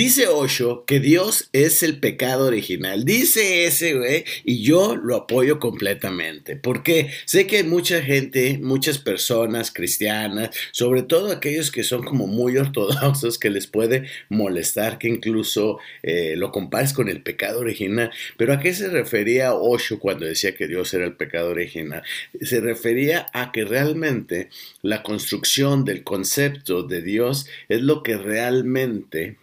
[0.00, 3.04] Dice Osho que Dios es el pecado original.
[3.04, 6.56] Dice ese, güey, y yo lo apoyo completamente.
[6.56, 12.26] Porque sé que hay mucha gente, muchas personas cristianas, sobre todo aquellos que son como
[12.26, 18.10] muy ortodoxos, que les puede molestar que incluso eh, lo compares con el pecado original.
[18.38, 22.02] Pero ¿a qué se refería Osho cuando decía que Dios era el pecado original?
[22.40, 24.48] Se refería a que realmente
[24.80, 29.36] la construcción del concepto de Dios es lo que realmente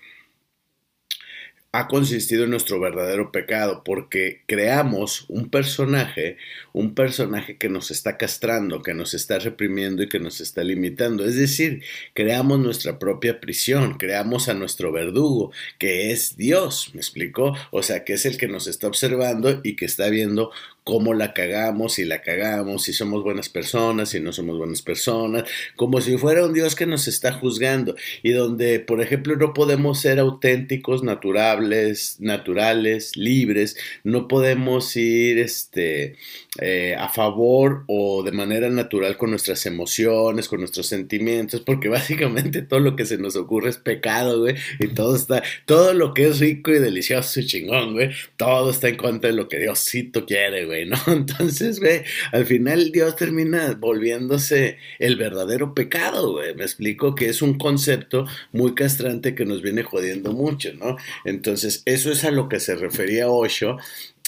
[1.78, 6.38] ha consistido en nuestro verdadero pecado, porque creamos un personaje,
[6.74, 11.24] un personaje que nos está castrando, que nos está reprimiendo y que nos está limitando.
[11.24, 11.84] Es decir,
[12.16, 17.56] creamos nuestra propia prisión, creamos a nuestro verdugo, que es Dios, ¿me explicó?
[17.70, 20.50] O sea, que es el que nos está observando y que está viendo
[20.88, 25.44] cómo la cagamos, si la cagamos, si somos buenas personas, si no somos buenas personas,
[25.76, 30.00] como si fuera un Dios que nos está juzgando y donde, por ejemplo, no podemos
[30.00, 36.16] ser auténticos, naturales, naturales, libres, no podemos ir este,
[36.62, 42.62] eh, a favor o de manera natural con nuestras emociones, con nuestros sentimientos, porque básicamente
[42.62, 46.28] todo lo que se nos ocurre es pecado, güey, y todo está, todo lo que
[46.28, 50.26] es rico y delicioso y chingón, güey, todo está en contra de lo que Diosito
[50.26, 50.77] quiere, güey.
[50.86, 50.98] ¿No?
[51.08, 56.40] Entonces, güey, al final Dios termina volviéndose el verdadero pecado.
[56.56, 60.98] Me explico que es un concepto muy castrante que nos viene jodiendo mucho, ¿no?
[61.26, 63.78] Entonces, eso es a lo que se refería Osho.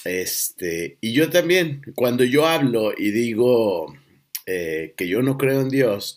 [0.04, 3.94] Este, y yo también, cuando yo hablo y digo
[4.46, 6.16] eh, que yo no creo en Dios,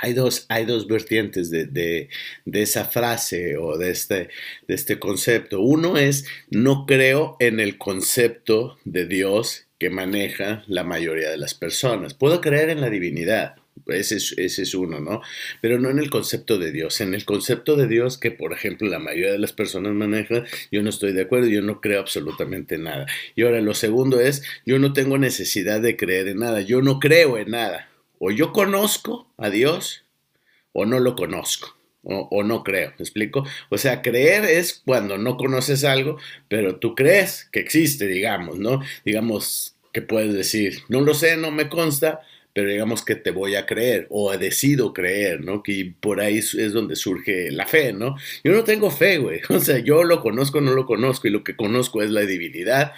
[0.00, 2.08] hay dos, hay dos vertientes de, de,
[2.44, 4.28] de, esa frase o de este,
[4.66, 5.60] de este concepto.
[5.60, 11.54] Uno es, no creo en el concepto de Dios que maneja la mayoría de las
[11.54, 12.14] personas.
[12.14, 15.22] Puedo creer en la divinidad, ese es, ese es, uno, ¿no?
[15.60, 17.00] Pero no en el concepto de Dios.
[17.00, 20.82] En el concepto de Dios que, por ejemplo, la mayoría de las personas manejan, yo
[20.82, 23.06] no estoy de acuerdo, yo no creo absolutamente nada.
[23.34, 26.98] Y ahora, lo segundo es, yo no tengo necesidad de creer en nada, yo no
[27.00, 27.89] creo en nada
[28.20, 30.04] o yo conozco a Dios
[30.72, 31.74] o no lo conozco.
[32.02, 33.44] O, no creo, ¿me explico?
[33.68, 36.16] O sea, creer es cuando no conoces algo,
[36.48, 38.80] pero tú crees que existe, digamos, ¿no?
[39.04, 42.20] Digamos que puedes decir, no lo sé, no me consta,
[42.54, 45.62] pero digamos que te voy a creer o decido creer, ¿no?
[45.62, 48.16] Que por ahí es donde surge la fe, ¿no?
[48.42, 49.42] Yo no tengo fe, güey.
[49.50, 52.94] O sea, yo lo conozco, no lo conozco y lo que conozco es la divinidad,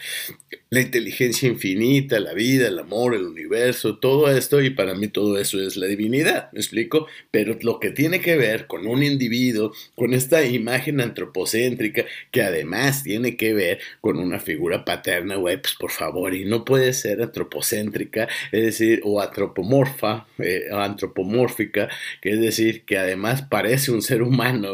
[0.72, 5.36] la inteligencia infinita, la vida, el amor, el universo, todo esto y para mí todo
[5.38, 7.06] eso es la divinidad, ¿me explico?
[7.30, 13.02] Pero lo que tiene que ver con un individuo, con esta imagen antropocéntrica que además
[13.02, 17.20] tiene que ver con una figura paterna, güey, pues por favor, y no puede ser
[17.20, 21.90] antropocéntrica, es decir, o antropomorfa, eh, antropomórfica,
[22.22, 24.70] que es decir, que además parece un ser humano,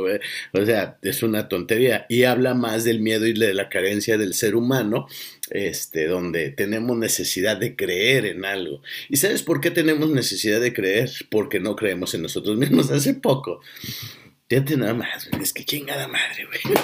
[0.53, 4.35] o sea, es una tontería, y habla más del miedo y de la carencia del
[4.35, 5.09] ser humano,
[5.51, 8.83] este, donde tenemos necesidad de creer en algo.
[9.09, 11.11] ¿Y sabes por qué tenemos necesidad de creer?
[11.31, 13.61] Porque no creemos en nosotros mismos hace poco.
[14.49, 16.77] Fíjate nada más, es que chingada madre, güey.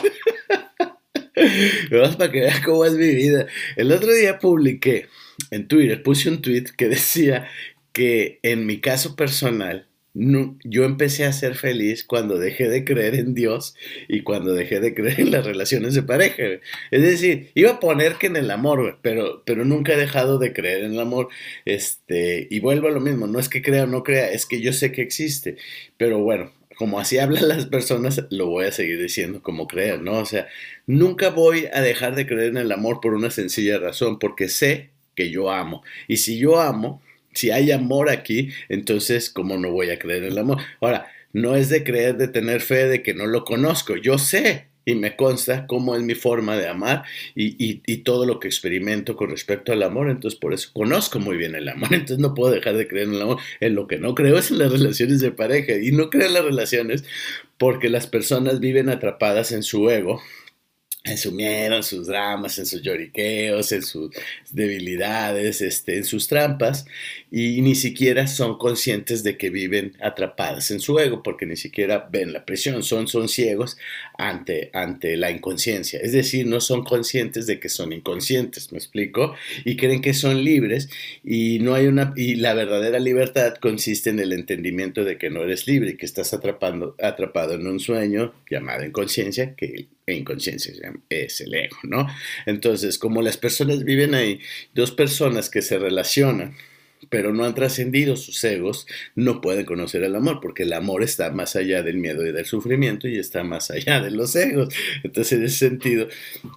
[1.90, 3.46] Vamos para que veas cómo es mi vida.
[3.76, 5.08] El otro día publiqué
[5.50, 7.48] en Twitter, puse un tweet que decía
[7.92, 13.34] que en mi caso personal, yo empecé a ser feliz cuando dejé de creer en
[13.34, 13.74] Dios
[14.08, 16.42] y cuando dejé de creer en las relaciones de pareja.
[16.92, 20.52] Es decir, iba a poner que en el amor, pero, pero nunca he dejado de
[20.52, 21.28] creer en el amor.
[21.64, 24.60] Este, y vuelvo a lo mismo, no es que crea o no crea, es que
[24.60, 25.56] yo sé que existe.
[25.96, 30.18] Pero bueno, como así hablan las personas, lo voy a seguir diciendo como crean, ¿no?
[30.18, 30.46] O sea,
[30.86, 34.90] nunca voy a dejar de creer en el amor por una sencilla razón, porque sé
[35.16, 35.82] que yo amo.
[36.08, 37.02] Y si yo amo,
[37.34, 40.58] si hay amor aquí, entonces, ¿cómo no voy a creer en el amor?
[40.80, 43.96] Ahora, no es de creer, de tener fe de que no lo conozco.
[43.96, 48.38] Yo sé y me consta cómo es mi forma de amar y, y, todo lo
[48.38, 50.10] que experimento con respecto al amor.
[50.10, 51.88] Entonces, por eso conozco muy bien el amor.
[51.92, 53.38] Entonces, no puedo dejar de creer en el amor.
[53.60, 55.76] En lo que no creo es en las relaciones de pareja.
[55.76, 57.04] Y no creo en las relaciones
[57.58, 60.20] porque las personas viven atrapadas en su ego
[61.04, 64.10] en su miedo, en sus dramas, en sus lloriqueos, en sus
[64.50, 66.86] debilidades, este, en sus trampas,
[67.30, 72.08] y ni siquiera son conscientes de que viven atrapadas en su ego, porque ni siquiera
[72.10, 73.76] ven la presión, son, son ciegos
[74.16, 79.34] ante, ante la inconsciencia, es decir, no son conscientes de que son inconscientes, ¿me explico?
[79.66, 80.88] Y creen que son libres,
[81.22, 85.42] y, no hay una, y la verdadera libertad consiste en el entendimiento de que no
[85.42, 90.74] eres libre y que estás atrapando, atrapado en un sueño llamado inconsciencia, que e inconsciencia
[91.08, 92.06] es el ego, ¿no?
[92.46, 94.40] Entonces, como las personas viven ahí,
[94.74, 96.56] dos personas que se relacionan,
[97.10, 101.30] pero no han trascendido sus egos, no pueden conocer el amor, porque el amor está
[101.30, 104.74] más allá del miedo y del sufrimiento y está más allá de los egos.
[105.02, 106.08] Entonces, en ese sentido,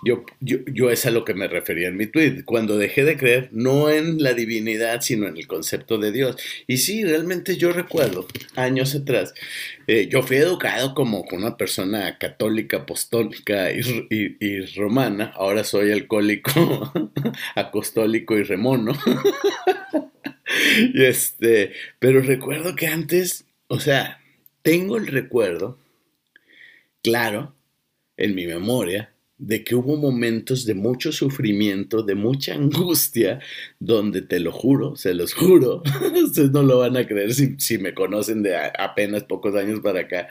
[0.04, 2.44] yo, yo, yo es a lo que me refería en mi tweet.
[2.46, 6.38] Cuando dejé de creer, no en la divinidad, sino en el concepto de Dios.
[6.68, 9.34] Y sí, realmente yo recuerdo, años atrás,
[9.88, 15.32] eh, yo fui educado como una persona católica, apostólica y, y romana.
[15.36, 16.92] Ahora soy alcohólico,
[17.56, 18.94] acostólico y remono.
[20.94, 24.22] este, pero recuerdo que antes, o sea,
[24.62, 25.78] tengo el recuerdo,
[27.04, 27.54] claro,
[28.18, 33.40] en mi memoria, de que hubo momentos de mucho sufrimiento, de mucha angustia,
[33.80, 35.84] donde te lo juro, se los juro,
[36.24, 40.02] ustedes no lo van a creer si, si me conocen de apenas pocos años para
[40.02, 40.28] acá,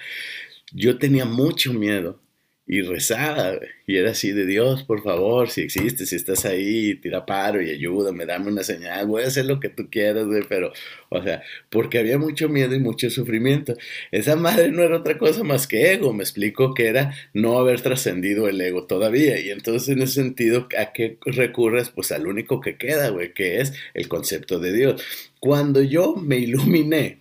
[0.72, 2.20] yo tenía mucho miedo
[2.68, 7.24] y rezaba, y era así de Dios, por favor, si existes, si estás ahí, tira
[7.24, 10.72] paro y ayúdame, dame una señal, voy a hacer lo que tú quieras, güey, pero,
[11.08, 13.76] o sea, porque había mucho miedo y mucho sufrimiento.
[14.10, 17.82] Esa madre no era otra cosa más que ego, me explico que era no haber
[17.82, 21.90] trascendido el ego todavía, y entonces en ese sentido, ¿a qué recurres?
[21.90, 25.04] Pues al único que queda, güey, que es el concepto de Dios.
[25.38, 27.20] Cuando yo me iluminé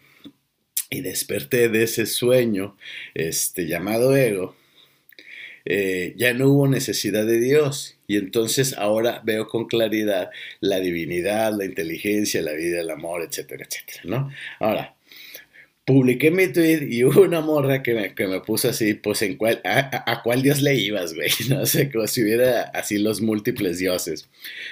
[0.89, 2.77] y desperté de ese sueño,
[3.13, 4.56] este, llamado ego,
[5.65, 7.97] eh, ya no hubo necesidad de Dios.
[8.07, 10.29] Y entonces ahora veo con claridad
[10.59, 14.31] la divinidad, la inteligencia, la vida, el amor, etcétera, etcétera, ¿no?
[14.59, 14.95] Ahora,
[15.85, 19.38] publiqué mi tweet y hubo una morra que me, que me puso así, pues en
[19.38, 23.77] cuál, a, cuál dios le ibas, güey, no sé, como si hubiera así los múltiples
[23.77, 24.27] dioses.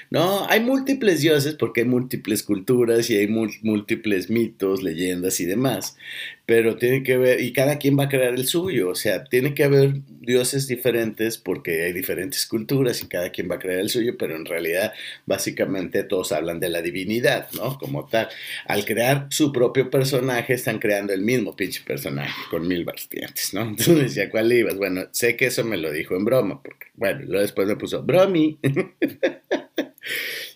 [0.09, 5.97] No, hay múltiples dioses porque hay múltiples culturas y hay múltiples mitos, leyendas y demás,
[6.45, 9.53] pero tiene que ver, y cada quien va a crear el suyo, o sea, tiene
[9.53, 13.89] que haber dioses diferentes porque hay diferentes culturas y cada quien va a crear el
[13.89, 14.93] suyo, pero en realidad
[15.25, 17.77] básicamente todos hablan de la divinidad, ¿no?
[17.77, 18.27] Como tal.
[18.67, 23.61] Al crear su propio personaje están creando el mismo pinche personaje con mil vertientes, ¿no?
[23.69, 24.75] Entonces decía, ¿cuál ibas?
[24.75, 28.03] Bueno, sé que eso me lo dijo en broma, porque, bueno, luego después me puso,
[28.03, 28.59] bromi.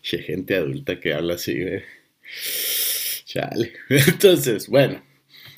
[0.02, 1.84] gente adulta que habla así, güey.
[3.26, 3.74] Chale.
[3.90, 5.02] Entonces, bueno,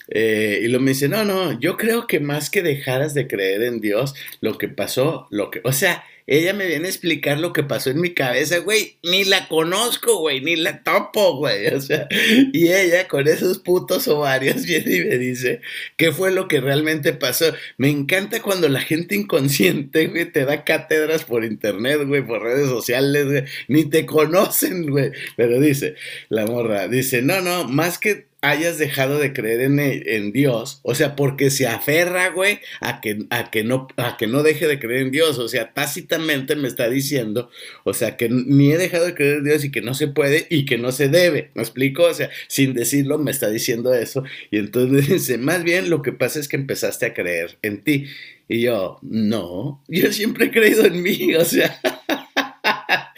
[0.09, 3.63] eh, y lo me dice, no, no, yo creo que más que dejaras de creer
[3.63, 7.53] en Dios, lo que pasó, lo que, o sea, ella me viene a explicar lo
[7.53, 11.81] que pasó en mi cabeza, güey, ni la conozco, güey, ni la topo, güey, o
[11.81, 12.07] sea,
[12.53, 15.61] y ella con esos putos ovarios viene y me dice,
[15.97, 17.51] ¿qué fue lo que realmente pasó?
[17.77, 22.67] Me encanta cuando la gente inconsciente, güey, te da cátedras por internet, güey, por redes
[22.67, 25.95] sociales, güey, ni te conocen, güey, pero dice,
[26.29, 30.95] la morra, dice, no, no, más que hayas dejado de creer en, en, Dios, o
[30.95, 34.79] sea, porque se aferra, güey, a que, a, que no, a que no deje de
[34.79, 37.49] creer en Dios, o sea, tácitamente me está diciendo,
[37.83, 40.47] o sea, que ni he dejado de creer en Dios y que no se puede
[40.49, 42.03] y que no se debe, ¿me explico?
[42.03, 46.13] O sea, sin decirlo me está diciendo eso, y entonces dice, más bien lo que
[46.13, 48.05] pasa es que empezaste a creer en ti,
[48.47, 51.79] y yo, no, yo siempre he creído en mí, o sea,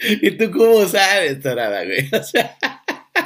[0.20, 2.08] ¿y tú cómo sabes, tarada, güey?
[2.12, 2.56] O sea...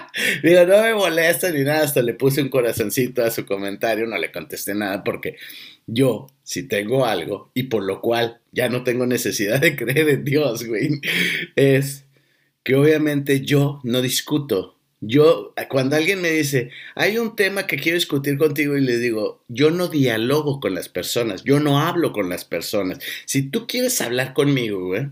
[0.42, 4.18] Digo, no me molesta ni nada, hasta le puse un corazoncito a su comentario, no
[4.18, 5.36] le contesté nada porque
[5.86, 10.24] yo, si tengo algo y por lo cual ya no tengo necesidad de creer en
[10.24, 11.00] Dios, güey,
[11.56, 12.06] es
[12.64, 14.74] que obviamente yo no discuto.
[15.00, 19.44] Yo, cuando alguien me dice, hay un tema que quiero discutir contigo y le digo,
[19.46, 22.98] yo no dialogo con las personas, yo no hablo con las personas.
[23.26, 25.08] Si tú quieres hablar conmigo, güey,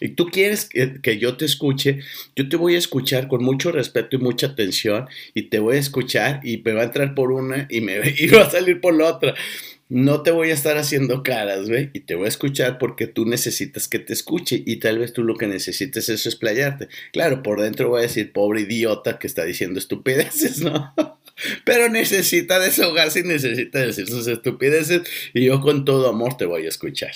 [0.00, 2.00] y tú quieres que, yo te escuche,
[2.36, 5.80] yo te voy a escuchar con mucho respeto y mucha atención y te voy a
[5.80, 8.94] escuchar y me va a entrar por una y me y va a salir por
[8.94, 9.34] la otra.
[9.88, 13.26] No te voy a estar haciendo caras, güey, y te voy a escuchar porque tú
[13.26, 16.86] necesitas que te escuche y tal vez tú lo que necesites es explayarte.
[17.12, 20.94] Claro, por dentro voy a decir, pobre idiota que está diciendo estupideces, ¿no?
[21.64, 25.02] Pero necesita desahogarse y necesita decir sus estupideces
[25.34, 27.12] y yo con todo amor te voy a escuchar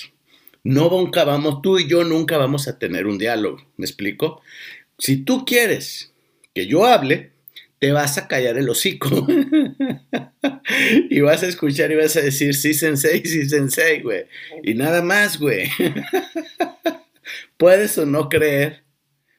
[0.64, 3.59] no nunca vamos, tú y yo nunca vamos a tener un diálogo.
[3.76, 4.40] ¿Me explico?
[4.99, 6.12] Si tú quieres
[6.54, 7.33] que yo hable,
[7.78, 9.11] te vas a callar el hocico.
[11.11, 14.25] y vas a escuchar y vas a decir, sí, sensei, sí, sensei, güey.
[14.62, 15.68] Y nada más, güey.
[17.59, 18.85] Puedes o no creer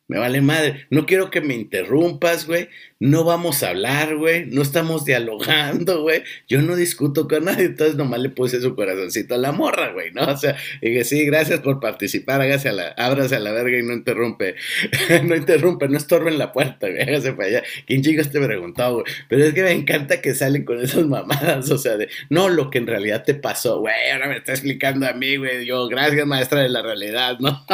[0.08, 0.86] me vale madre.
[0.92, 2.70] No quiero que me interrumpas, güey.
[3.00, 4.46] No vamos a hablar, güey.
[4.46, 6.22] No estamos dialogando, güey.
[6.48, 7.66] Yo no discuto con nadie.
[7.66, 10.26] Entonces nomás le puse su corazoncito a la morra, güey, ¿no?
[10.26, 12.40] O sea, dije, sí, gracias por participar.
[12.40, 14.56] Hágase a la, ábrase a la verga y no interrumpe.
[15.24, 17.02] no interrumpe, no estorbe en la puerta, güey.
[17.02, 17.64] Hágase para allá.
[17.88, 19.06] ¿Quién chicos te preguntó, güey?
[19.28, 21.72] Pero es que me encanta que salen con esas mamadas.
[21.72, 24.12] O sea, de, no lo que en realidad te pasó, güey.
[24.14, 25.66] Ahora me está explicando a mí, güey.
[25.66, 27.66] Yo, gracias, maestra de la realidad, ¿no?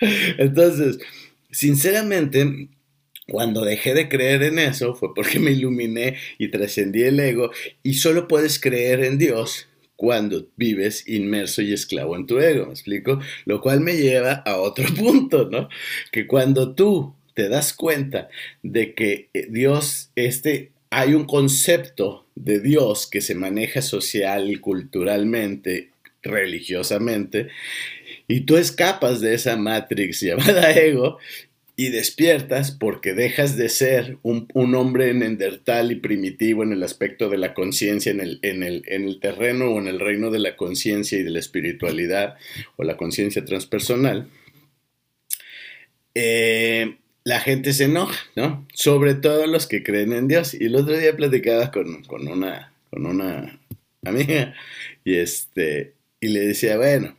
[0.38, 0.98] Entonces
[1.56, 2.68] sinceramente,
[3.28, 7.50] Cuando dejé de creer en eso fue porque me iluminé y trascendí el ego
[7.82, 12.72] y solo puedes creer en Dios cuando vives inmerso y esclavo en tu ego, ¿me
[12.72, 13.18] explico?
[13.44, 15.68] Lo cual me lleva a otro punto, ¿no?
[16.12, 18.28] Que cuando tú te das cuenta
[18.62, 25.90] de que eh, Dios, este, hay un concepto de Dios que se maneja social, culturalmente,
[26.22, 27.48] religiosamente,
[28.28, 31.18] y tú escapas de esa matrix llamada ego
[31.78, 37.36] y despiertas porque dejas de ser un, hombre nendertal y primitivo en el aspecto de
[37.36, 40.56] la conciencia, en el, en, el, en el terreno o en el reino de la
[40.56, 42.36] conciencia y de la espiritualidad
[42.76, 44.28] o la conciencia transpersonal.
[46.14, 48.66] Eh, la gente se enoja, ¿no?
[48.72, 50.54] Sobre todo los que creen en Dios.
[50.54, 53.60] Y el otro día platicaba con, con, una, con una
[54.02, 54.54] amiga
[55.04, 57.14] y, este, y le decía, bueno,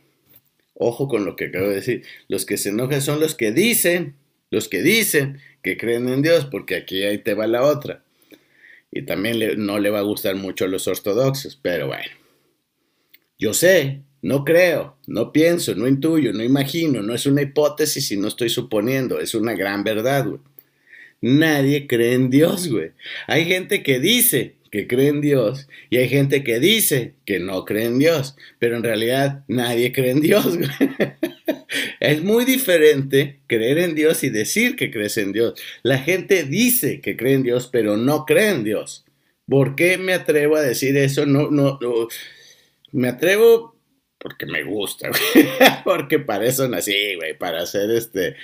[0.74, 4.16] ojo con lo que acabo de decir, los que se enojan son los que dicen
[4.50, 8.02] los que dicen que creen en Dios, porque aquí ahí te va la otra.
[8.90, 12.10] Y también no le va a gustar mucho a los ortodoxos, pero bueno.
[13.38, 18.16] Yo sé, no creo, no pienso, no intuyo, no imagino, no es una hipótesis y
[18.16, 20.40] no estoy suponiendo, es una gran verdad, güey.
[21.20, 22.92] Nadie cree en Dios, güey.
[23.26, 27.64] Hay gente que dice que cree en Dios y hay gente que dice que no
[27.64, 30.58] cree en Dios, pero en realidad nadie cree en Dios.
[32.00, 35.60] Es muy diferente creer en Dios y decir que crees en Dios.
[35.82, 39.04] La gente dice que cree en Dios, pero no cree en Dios.
[39.46, 41.26] ¿Por qué me atrevo a decir eso?
[41.26, 42.08] No, no, no.
[42.92, 43.77] Me atrevo
[44.18, 45.10] porque me gusta,
[45.84, 48.36] porque para eso nací, güey, para hacer este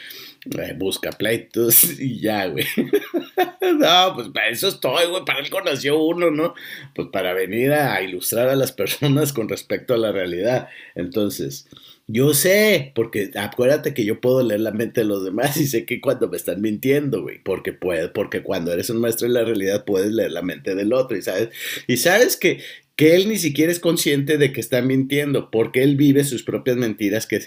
[0.59, 2.67] eh, busca pleitos y ya, güey.
[3.79, 6.55] no, pues para eso estoy, güey, para él conoció uno, ¿no?
[6.95, 10.69] Pues para venir a ilustrar a las personas con respecto a la realidad.
[10.95, 11.67] Entonces,
[12.07, 15.87] yo sé, porque acuérdate que yo puedo leer la mente de los demás y sé
[15.87, 19.45] que cuando me están mintiendo, güey, porque puede, porque cuando eres un maestro de la
[19.45, 21.49] realidad puedes leer la mente del otro y sabes,
[21.87, 22.61] y sabes que,
[22.97, 26.77] que él ni siquiera es consciente de que está mintiendo, porque él vive sus propias
[26.77, 27.41] mentiras que,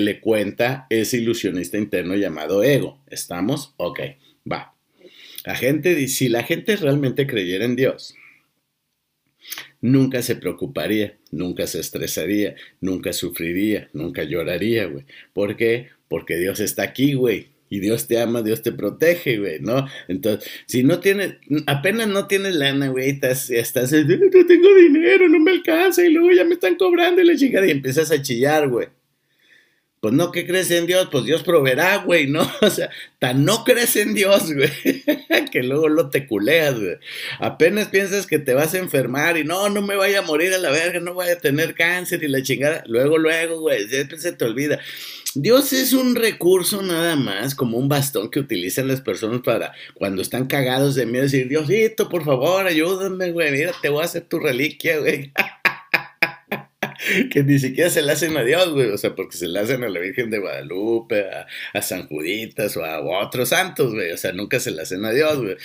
[0.00, 3.02] le cuenta ese ilusionista interno llamado ego.
[3.08, 3.74] ¿Estamos?
[3.78, 4.00] Ok,
[4.50, 4.74] va.
[5.46, 8.14] La gente, si la gente realmente creyera en Dios,
[9.80, 15.06] nunca se preocuparía, nunca se estresaría, nunca sufriría, nunca lloraría, güey.
[15.32, 15.88] ¿Por qué?
[16.08, 17.48] Porque Dios está aquí, güey.
[17.72, 19.86] Y Dios te ama, Dios te protege, güey, ¿no?
[20.08, 21.36] Entonces, si no tienes,
[21.66, 26.32] apenas no tienes lana, güey, estás, estás, no tengo dinero, no me alcanza, y luego
[26.32, 28.88] ya me están cobrando y la chingada, y empiezas a chillar, güey.
[30.00, 32.40] Pues no que crees en Dios, pues Dios proveerá, güey, ¿no?
[32.62, 34.70] O sea, tan no crees en Dios, güey,
[35.52, 36.96] que luego lo te culeas, güey.
[37.38, 40.58] Apenas piensas que te vas a enfermar y no, no me vaya a morir a
[40.58, 42.82] la verga, no vaya a tener cáncer y la chingada.
[42.86, 44.80] Luego, luego, güey, siempre se te olvida.
[45.34, 50.22] Dios es un recurso nada más, como un bastón que utilizan las personas para cuando
[50.22, 54.22] están cagados de miedo decir, Diosito, por favor, ayúdame, güey, mira, te voy a hacer
[54.22, 55.32] tu reliquia, güey.
[57.30, 58.90] que ni siquiera se le hacen a Dios, güey.
[58.90, 61.26] O sea, porque se le hacen a la Virgen de Guadalupe,
[61.72, 64.12] a, San Juditas o a, otros santos, güey.
[64.12, 65.56] O sea, nunca se le hacen a Dios, güey.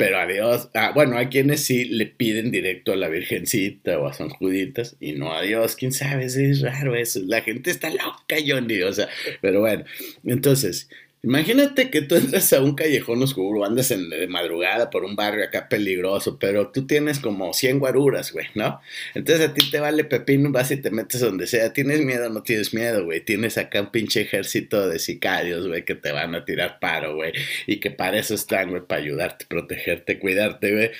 [0.00, 4.06] Pero a Dios, ah, bueno, hay quienes sí le piden directo a la Virgencita o
[4.06, 5.76] a San Juditas y no a Dios.
[5.76, 7.20] Quién sabe, es raro eso.
[7.26, 8.80] La gente está loca, Johnny.
[8.80, 9.10] O sea,
[9.42, 9.84] pero bueno,
[10.24, 10.88] entonces,
[11.22, 15.44] Imagínate que tú entras a un callejón oscuro, andas en, de madrugada por un barrio
[15.44, 18.80] acá peligroso, pero tú tienes como 100 guaruras, güey, ¿no?
[19.14, 21.74] Entonces a ti te vale pepino, vas y te metes donde sea.
[21.74, 23.20] ¿Tienes miedo no tienes miedo, güey?
[23.20, 27.32] Tienes acá un pinche ejército de sicarios, güey, que te van a tirar paro, güey.
[27.66, 30.90] Y que para eso están, güey, para ayudarte, protegerte, cuidarte, güey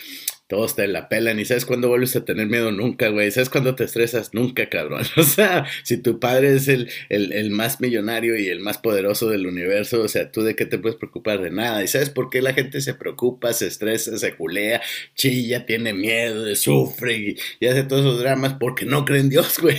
[0.51, 3.31] todos te la pelan y sabes cuándo vuelves a tener miedo nunca, güey.
[3.31, 4.35] ¿Sabes cuándo te estresas?
[4.35, 5.07] Nunca, cabrón.
[5.17, 9.47] O sea, si tu padre es el, el, más millonario y el más poderoso del
[9.47, 11.41] universo, o sea, ¿tú de qué te puedes preocupar?
[11.41, 11.85] De nada.
[11.85, 14.83] ¿Y sabes por qué la gente se preocupa, se estresa, se culea,
[15.15, 18.55] chilla, tiene miedo, sufre y, y hace todos esos dramas?
[18.59, 19.77] Porque no creen en Dios, güey.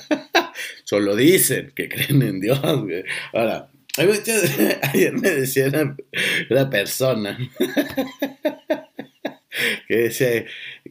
[0.84, 3.04] Solo dicen que creen en Dios, güey.
[3.32, 5.96] Ahora, ayer me decía una,
[6.50, 7.38] una persona
[9.88, 10.44] que decía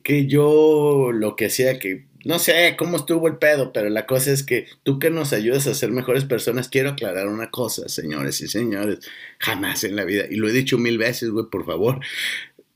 [0.04, 4.32] que yo lo que hacía que no sé cómo estuvo el pedo, pero la cosa
[4.32, 8.40] es que tú que nos ayudas a ser mejores personas, quiero aclarar una cosa, señores
[8.42, 9.00] y señores,
[9.40, 12.00] jamás en la vida, y lo he dicho mil veces, güey, por favor,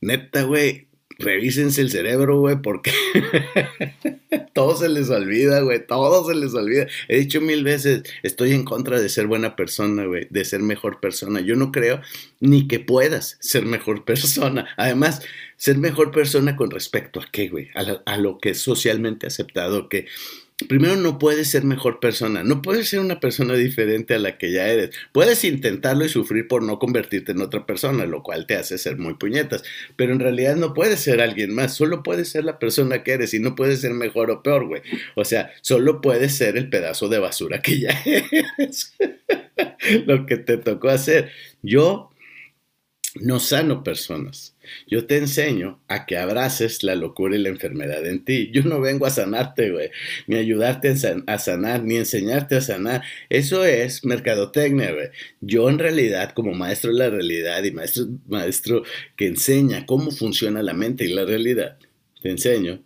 [0.01, 0.87] neta, güey,
[1.19, 2.91] revísense el cerebro, güey, porque
[4.53, 6.88] todo se les olvida, güey, todo se les olvida.
[7.07, 11.00] He dicho mil veces, estoy en contra de ser buena persona, güey, de ser mejor
[11.00, 11.41] persona.
[11.41, 12.01] Yo no creo
[12.39, 14.67] ni que puedas ser mejor persona.
[14.77, 15.21] Además,
[15.57, 20.07] ser mejor persona con respecto a qué, güey, a, lo que es socialmente aceptado, que
[20.65, 24.51] primero no puedes ser mejor persona, no puedes ser una persona diferente a la que
[24.51, 24.89] ya eres.
[25.11, 28.97] Puedes intentarlo y sufrir por no convertirte en otra persona, lo cual te hace ser
[28.97, 29.63] muy puñetas,
[29.95, 33.33] pero en realidad no puedes ser alguien más, solo puedes ser la persona que eres
[33.33, 34.81] y no puedes ser mejor o peor, güey.
[35.15, 38.95] O sea, solo puedes ser el pedazo de basura que ya eres.
[40.05, 41.31] lo que te tocó hacer.
[41.61, 42.09] Yo
[43.15, 44.56] no sano personas.
[44.88, 48.50] Yo te enseño a que abraces la locura y la enfermedad en ti.
[48.51, 49.91] Yo no vengo a sanarte, güey,
[50.27, 50.93] ni ayudarte
[51.27, 53.03] a sanar, ni enseñarte a sanar.
[53.29, 55.09] Eso es mercadotecnia, güey.
[55.41, 58.83] Yo en realidad, como maestro de la realidad y maestro, maestro
[59.15, 61.77] que enseña cómo funciona la mente y la realidad,
[62.21, 62.81] te enseño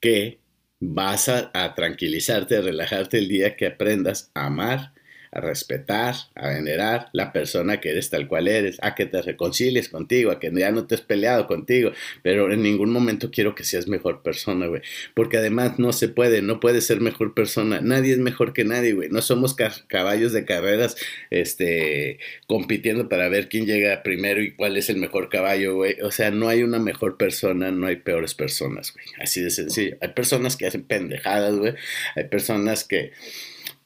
[0.00, 0.38] que
[0.80, 4.93] vas a, a tranquilizarte, a relajarte el día que aprendas a amar
[5.34, 9.88] a respetar, a venerar la persona que eres tal cual eres, a que te reconcilies
[9.88, 11.90] contigo, a que ya no te has peleado contigo,
[12.22, 16.40] pero en ningún momento quiero que seas mejor persona, güey, porque además no se puede,
[16.40, 19.56] no puedes ser mejor persona, nadie es mejor que nadie, güey, no somos
[19.88, 20.96] caballos de carreras,
[21.30, 26.12] este, compitiendo para ver quién llega primero y cuál es el mejor caballo, güey, o
[26.12, 30.10] sea, no hay una mejor persona, no hay peores personas, güey, así de sencillo, hay
[30.10, 31.74] personas que hacen pendejadas, güey,
[32.14, 33.10] hay personas que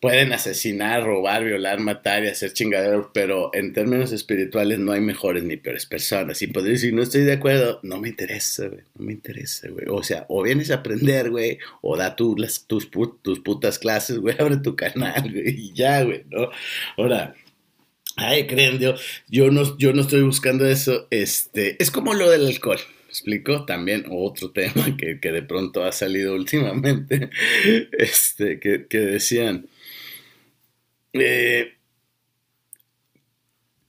[0.01, 5.43] pueden asesinar, robar, violar, matar y hacer chingaderos, pero en términos espirituales no hay mejores
[5.43, 6.41] ni peores personas.
[6.43, 9.87] Y podría decir, no estoy de acuerdo, no me interesa, güey, no me interesa, güey.
[9.89, 12.89] O sea, o vienes a aprender, güey, o da tú las, tus,
[13.23, 16.51] tus putas clases, güey, abre tu canal, güey, y ya, güey, ¿no?
[16.97, 17.35] Ahora,
[18.17, 18.95] ay, creen, yo,
[19.29, 22.79] yo, no, yo no estoy buscando eso, este, es como lo del alcohol.
[23.09, 23.65] explico?
[23.65, 27.31] También otro tema que, que, de pronto ha salido últimamente,
[27.99, 29.67] este, que, que decían,
[31.13, 31.79] eh,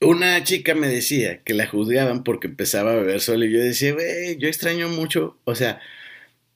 [0.00, 3.92] una chica me decía que la juzgaban porque empezaba a beber solo y yo decía,
[3.92, 5.80] güey, yo extraño mucho, o sea,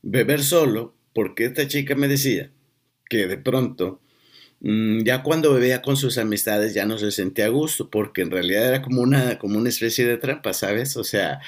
[0.02, 2.50] beber solo, porque esta chica me decía
[3.08, 4.00] que de pronto,
[4.60, 8.30] mm, ya cuando bebía con sus amistades ya no se sentía a gusto, porque en
[8.30, 10.96] realidad era como una, como una especie de trampa, ¿sabes?
[10.96, 11.40] O sea,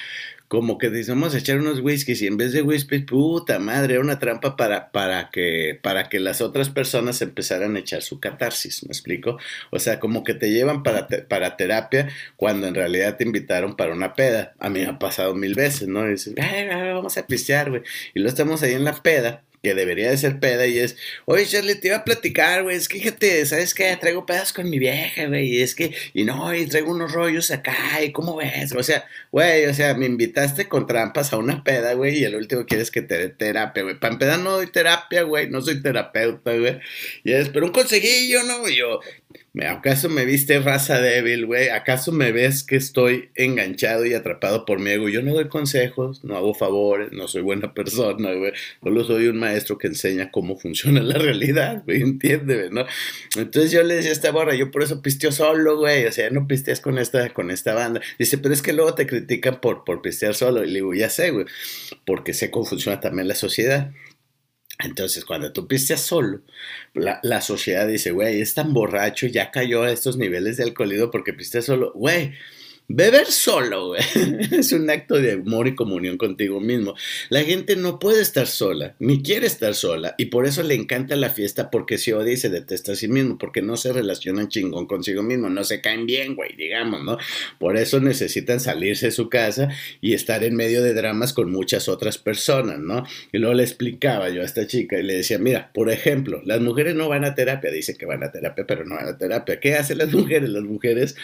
[0.48, 4.18] como que decimos echar unos whiskies y en vez de whiskies, puta madre, era una
[4.18, 8.88] trampa para, para, que, para que las otras personas empezaran a echar su catarsis, ¿me
[8.88, 9.38] explico?
[9.70, 13.92] O sea, como que te llevan para, para terapia cuando en realidad te invitaron para
[13.92, 14.54] una peda.
[14.58, 16.06] A mí me ha pasado mil veces, ¿no?
[16.06, 17.82] Y dices, vamos a pistear, güey.
[18.14, 21.44] Y luego estamos ahí en la peda que debería de ser peda y es, oye
[21.44, 23.96] Charlie, te iba a platicar, güey, es que fíjate, ¿sabes qué?
[24.00, 27.50] Traigo pedas con mi vieja, güey, y es que, y no, y traigo unos rollos
[27.50, 28.70] acá, y ¿cómo ves?
[28.76, 32.36] O sea, güey, o sea, me invitaste con trampas a una peda, güey, y el
[32.36, 33.98] último quieres que te dé terapia, güey.
[33.98, 36.78] Para empezar no doy terapia, güey, no soy terapeuta, güey.
[37.24, 38.68] Y es, pero un consejillo, ¿no?
[38.68, 39.00] Y yo,
[39.66, 41.70] ¿Acaso me viste raza débil, güey?
[41.70, 45.08] ¿Acaso me ves que estoy enganchado y atrapado por mi ego?
[45.08, 48.52] Yo no doy consejos, no hago favores, no soy buena persona, güey.
[48.82, 52.84] Solo soy un maestro que enseña cómo funciona la realidad, güey, entiéndeme, ¿no?
[53.36, 56.28] Entonces yo le decía a esta borra, yo por eso pisteo solo, güey, o sea,
[56.30, 58.00] no pisteas con esta, con esta banda.
[58.18, 60.64] Dice, pero es que luego te critican por, por pistear solo.
[60.64, 61.46] Y le digo, ya sé, güey,
[62.04, 63.90] porque sé cómo funciona también la sociedad.
[64.78, 66.42] Entonces, cuando tú pisteas solo,
[66.94, 71.10] la, la sociedad dice, güey, es tan borracho, ya cayó a estos niveles de alcoholismo
[71.10, 71.92] porque pisteas solo.
[71.94, 72.34] Güey,
[72.88, 74.00] Beber solo, güey,
[74.52, 76.94] es un acto de amor y comunión contigo mismo.
[77.30, 81.16] La gente no puede estar sola, ni quiere estar sola, y por eso le encanta
[81.16, 84.48] la fiesta porque se odia y se detesta a sí mismo, porque no se relacionan
[84.48, 87.18] chingón consigo mismo, no se caen bien, güey, digamos, ¿no?
[87.58, 89.68] Por eso necesitan salirse de su casa
[90.00, 93.04] y estar en medio de dramas con muchas otras personas, ¿no?
[93.32, 96.60] Y luego le explicaba yo a esta chica y le decía, mira, por ejemplo, las
[96.60, 99.58] mujeres no van a terapia, dice que van a terapia, pero no van a terapia.
[99.58, 100.50] ¿Qué hacen las mujeres?
[100.50, 101.16] Las mujeres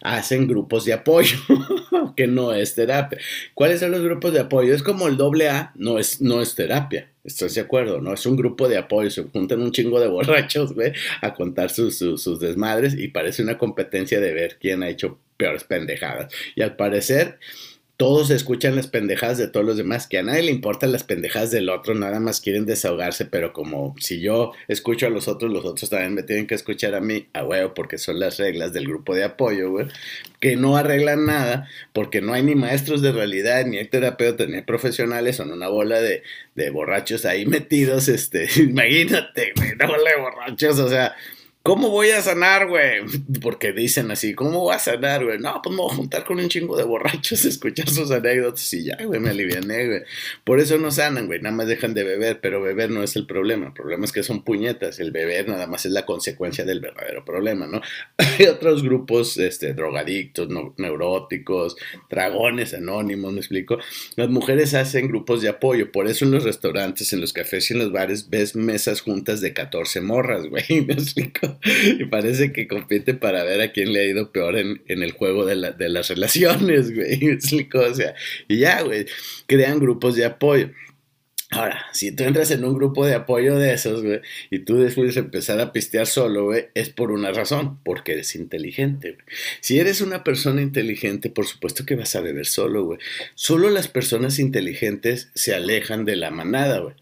[0.00, 1.38] hacen grupos de apoyo apoyo,
[2.16, 3.18] que no es terapia.
[3.54, 4.74] ¿Cuáles son los grupos de apoyo?
[4.74, 7.10] Es como el doble A, no es, no es terapia.
[7.24, 8.00] ¿Estás de acuerdo?
[8.00, 10.92] No es un grupo de apoyo, se juntan un chingo de borrachos, güey,
[11.22, 15.64] a contar sus, sus desmadres y parece una competencia de ver quién ha hecho peores
[15.64, 16.32] pendejadas.
[16.54, 17.38] Y al parecer,
[17.98, 21.50] todos escuchan las pendejadas de todos los demás, que a nadie le importan las pendejadas
[21.50, 25.64] del otro, nada más quieren desahogarse, pero como si yo escucho a los otros, los
[25.64, 28.86] otros también me tienen que escuchar a mí, a huevo, porque son las reglas del
[28.86, 29.88] grupo de apoyo, güey,
[30.38, 34.54] que no arreglan nada, porque no hay ni maestros de realidad, ni hay terapeutas, ni
[34.54, 36.22] hay profesionales, son una bola de,
[36.54, 41.16] de borrachos ahí metidos, este, imagínate, güey, una bola de borrachos, o sea,
[41.68, 43.02] ¿Cómo voy a sanar, güey?
[43.42, 45.38] Porque dicen así, ¿cómo voy a sanar, güey?
[45.38, 48.84] No, pues me voy a juntar con un chingo de borrachos, escuchar sus anécdotas y
[48.84, 50.00] ya, güey, me aliviané, güey.
[50.44, 53.26] Por eso no sanan, güey, nada más dejan de beber, pero beber no es el
[53.26, 53.66] problema.
[53.66, 54.98] El problema es que son puñetas.
[54.98, 57.82] El beber nada más es la consecuencia del verdadero problema, ¿no?
[58.16, 61.76] Hay otros grupos, este, drogadictos, neuróticos,
[62.08, 63.78] dragones anónimos, ¿me explico?
[64.16, 67.74] Las mujeres hacen grupos de apoyo, por eso en los restaurantes, en los cafés y
[67.74, 71.57] en los bares ves mesas juntas de 14 morras, güey, ¿me explico?
[71.98, 75.44] y parece que compite para ver a quién le ha ido peor en, el juego
[75.44, 77.38] de, las relaciones, güey.
[77.74, 78.14] O sea,
[78.48, 79.06] y ya, güey,
[79.46, 80.70] crean grupos de apoyo.
[81.50, 85.16] Ahora, si tú entras en un grupo de apoyo de esos, güey, y tú después
[85.16, 89.24] empezar a pistear solo, güey, es por una razón, porque eres inteligente, güey.
[89.60, 92.98] Si eres una persona inteligente, por supuesto que vas a beber solo, güey.
[93.34, 96.94] Solo las personas inteligentes se alejan de la manada, güey.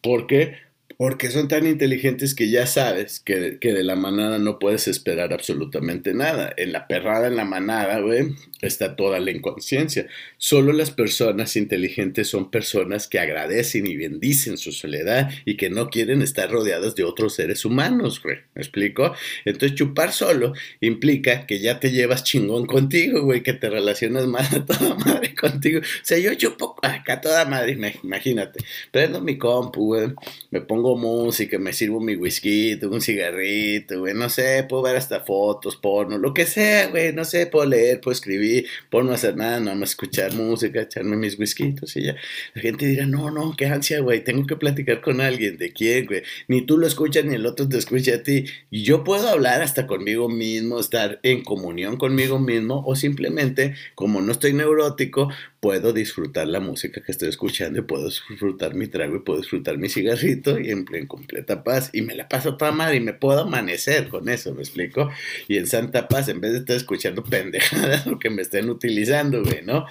[0.00, 0.69] ¿Por qué?
[1.00, 6.12] Porque son tan inteligentes que ya sabes que, de la manada no puedes esperar absolutamente
[6.12, 6.52] nada.
[6.58, 10.08] En la perrada, en la manada, güey, está toda la inconsciencia.
[10.36, 15.88] Solo las personas inteligentes son personas que agradecen y bendicen su soledad y que no
[15.88, 18.36] quieren estar rodeadas de otros seres humanos, güey.
[18.54, 19.14] ¿Me explico?
[19.46, 24.52] Entonces, chupar solo implica que ya te llevas chingón contigo, güey, que te relacionas más
[24.52, 25.80] a toda madre contigo.
[25.80, 28.62] O sea, yo chupo acá toda madre, imagínate.
[28.92, 30.08] Prendo mi compu, güey,
[30.50, 35.20] me pongo música, me sirvo mi whisky, un cigarrito, güey, no sé, puedo ver hasta
[35.20, 39.36] fotos, porno, lo que sea, güey, no sé, puedo leer, puedo escribir, puedo no hacer
[39.36, 42.16] nada, nada más escuchar música, echarme mis whiskitos y ya.
[42.54, 46.06] La gente dirá, no, no, qué ansia, güey, tengo que platicar con alguien, ¿de quién,
[46.06, 46.22] güey?
[46.48, 48.44] Ni tú lo escuchas ni el otro te escucha a ti.
[48.70, 54.20] Y yo puedo hablar hasta conmigo mismo, estar en comunión conmigo mismo o simplemente, como
[54.20, 59.16] no estoy neurótico, puedo disfrutar la música que estoy escuchando y puedo disfrutar mi trago
[59.16, 62.96] y puedo disfrutar mi cigarrito y en, completa paz y me la paso toda madre
[62.96, 65.10] y me puedo amanecer con eso, ¿me explico?
[65.48, 69.44] Y en santa paz, en vez de estar escuchando pendejadas o que me estén utilizando,
[69.44, 69.86] güey, ¿no?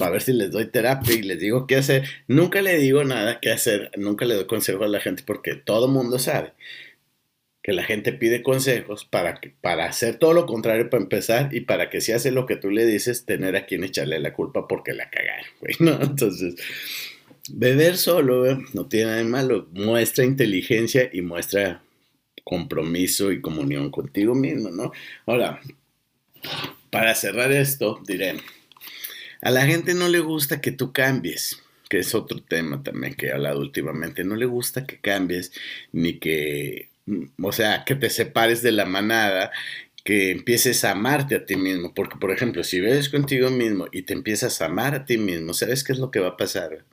[0.00, 2.04] A ver si les doy terapia y les digo qué hacer.
[2.26, 5.86] Nunca le digo nada qué hacer, nunca le doy consejo a la gente porque todo
[5.86, 6.52] mundo sabe
[7.62, 11.60] que la gente pide consejos para, que, para hacer todo lo contrario para empezar y
[11.60, 14.66] para que si hace lo que tú le dices, tener a quien echarle la culpa
[14.66, 15.92] porque la cagaron, güey, ¿no?
[16.02, 16.56] Entonces,
[17.50, 21.82] beber solo no tiene nada de malo, muestra inteligencia y muestra
[22.42, 24.92] compromiso y comunión contigo mismo, ¿no?
[25.26, 25.60] Ahora,
[26.90, 28.34] para cerrar esto, diré,
[29.40, 33.26] a la gente no le gusta que tú cambies que es otro tema también que
[33.26, 35.52] he hablado últimamente, no le gusta que cambies
[35.92, 36.88] ni que
[37.42, 39.50] o sea, que te separes de la manada,
[40.04, 44.02] que empieces a amarte a ti mismo, porque por ejemplo, si ves contigo mismo y
[44.02, 46.84] te empiezas a amar a ti mismo, ¿sabes qué es lo que va a pasar?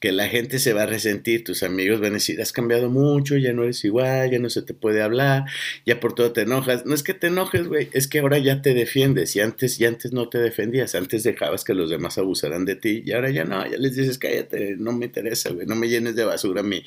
[0.00, 3.36] Que la gente se va a resentir, tus amigos van a decir, has cambiado mucho,
[3.36, 5.44] ya no eres igual, ya no se te puede hablar,
[5.86, 6.84] ya por todo te enojas.
[6.84, 9.86] No es que te enojes, güey, es que ahora ya te defiendes y antes, y
[9.86, 13.44] antes no te defendías, antes dejabas que los demás abusaran de ti y ahora ya
[13.44, 16.84] no, ya les dices, cállate, no me interesa, güey, no me llenes de basura mi,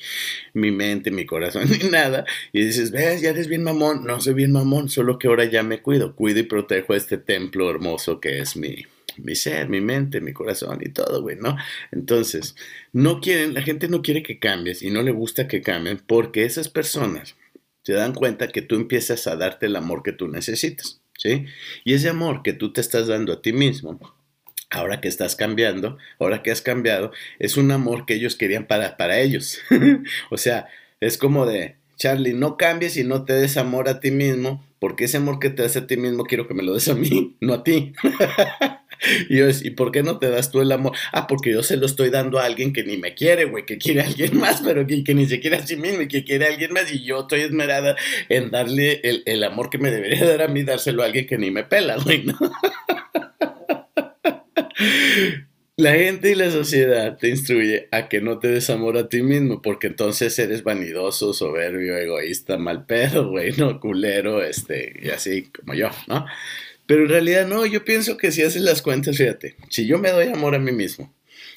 [0.54, 2.24] mi mente, mi corazón, ni nada.
[2.52, 5.62] Y dices, ves, ya eres bien mamón, no soy bien mamón, solo que ahora ya
[5.62, 8.86] me cuido, cuido y protejo este templo hermoso que es mi,
[9.22, 11.56] mi ser, mi mente, mi corazón y todo, güey, ¿no?
[11.92, 12.56] Entonces,
[12.92, 16.44] no quieren, la gente no quiere que cambies y no le gusta que cambien porque
[16.44, 17.36] esas personas
[17.82, 21.46] se dan cuenta que tú empiezas a darte el amor que tú necesitas, ¿sí?
[21.84, 23.98] Y ese amor que tú te estás dando a ti mismo,
[24.70, 28.96] ahora que estás cambiando, ahora que has cambiado, es un amor que ellos querían para,
[28.96, 29.60] para ellos.
[30.30, 30.68] o sea,
[31.00, 35.04] es como de, Charlie, no cambies y no te des amor a ti mismo, porque
[35.04, 37.36] ese amor que te das a ti mismo quiero que me lo des a mí,
[37.40, 37.92] no a ti.
[39.28, 40.92] Y yo ¿y por qué no te das tú el amor?
[41.12, 43.78] Ah, porque yo se lo estoy dando a alguien que ni me quiere, güey, que
[43.78, 46.46] quiere a alguien más, pero que, ni se quiere a sí mismo y que quiere
[46.46, 46.92] a alguien más.
[46.92, 47.96] Y yo estoy esmerada
[48.28, 51.38] en darle el, el amor que me debería dar a mí, dárselo a alguien que
[51.38, 52.38] ni me pela, güey, ¿no?
[55.80, 59.22] La gente y la sociedad te instruye a que no te des amor a ti
[59.22, 65.44] mismo, porque entonces eres vanidoso, soberbio, egoísta, mal pedo, güey, no culero, este, y así
[65.44, 66.26] como yo, ¿no?
[66.90, 70.10] Pero en realidad no, yo pienso que si haces las cuentas, fíjate, si yo me
[70.10, 71.14] doy amor a mí mismo,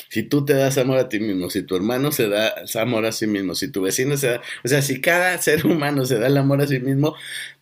[0.09, 3.11] si tú te das amor a ti mismo, si tu hermano se da amor a
[3.11, 6.27] sí mismo, si tu vecino se da, o sea, si cada ser humano se da
[6.27, 7.15] el amor a sí mismo,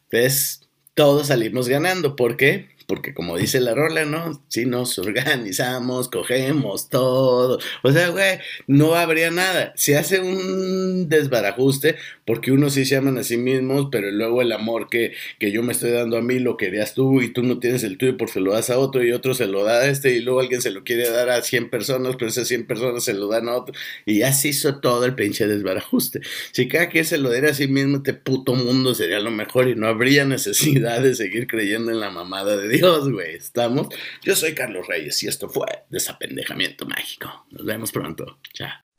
[0.09, 2.17] pues todos salimos ganando.
[2.17, 2.67] ¿Por qué?
[2.91, 4.43] Porque como dice la rola, ¿no?
[4.49, 7.57] Si nos organizamos, cogemos todo.
[7.83, 9.71] O sea, güey, no habría nada.
[9.77, 14.51] Se hace un desbarajuste porque unos sí se aman a sí mismos, pero luego el
[14.51, 17.59] amor que, que yo me estoy dando a mí lo querías tú y tú no
[17.59, 20.13] tienes el tuyo porque lo das a otro y otro se lo da a este
[20.13, 23.13] y luego alguien se lo quiere dar a 100 personas, pero esas 100 personas se
[23.13, 23.73] lo dan a otro
[24.05, 26.19] y ya se hizo todo el pinche desbarajuste.
[26.51, 29.69] Si cada quien se lo diera a sí mismo, este puto mundo sería lo mejor
[29.69, 33.35] y no habría necesidad de seguir creyendo en la mamada de Dios, güey.
[33.35, 33.87] ¿Estamos?
[34.23, 37.45] Yo soy Carlos Reyes y esto fue Desapendejamiento Mágico.
[37.51, 38.39] Nos vemos pronto.
[38.53, 38.90] Chao.